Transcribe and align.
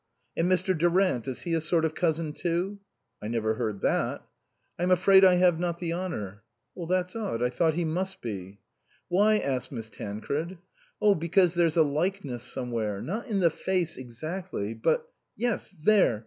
"And 0.35 0.51
Mr. 0.51 0.75
Durant, 0.75 1.27
is 1.27 1.41
he 1.41 1.53
a 1.53 1.61
sort 1.61 1.85
of 1.85 1.93
cousin, 1.93 2.33
too?"" 2.33 2.79
I 3.21 3.27
never 3.27 3.53
heard 3.53 3.81
that."" 3.81 4.23
I'm 4.79 4.89
afraid 4.89 5.23
I 5.23 5.35
have 5.35 5.59
not 5.59 5.77
the 5.77 5.93
honour."" 5.93 6.41
That's 6.89 7.15
odd. 7.15 7.43
I 7.43 7.49
thought 7.51 7.75
he 7.75 7.85
must 7.85 8.19
be."" 8.19 8.61
Why?" 9.09 9.37
asked 9.37 9.71
Miss 9.71 9.91
Tancred." 9.91 10.57
Oh, 11.03 11.13
because 11.13 11.53
there's 11.53 11.77
a 11.77 11.83
likeness 11.83 12.41
somewhere. 12.41 12.99
Not 12.99 13.27
in 13.27 13.41
the 13.41 13.51
face 13.51 13.95
exactly, 13.95 14.73
but 14.73 15.07
yes, 15.37 15.77
there 15.79 16.19